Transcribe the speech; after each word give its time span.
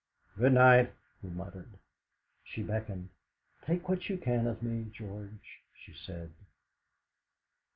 "Good 0.35 0.53
night!" 0.53 0.93
he 1.21 1.27
muttered. 1.27 1.73
She 2.43 2.63
beckoned. 2.63 3.09
"Take 3.67 3.87
what 3.87 4.09
you 4.09 4.17
can 4.17 4.47
of 4.47 4.63
me, 4.63 4.89
George!" 4.91 5.61
she 5.75 5.93
said. 5.93 6.31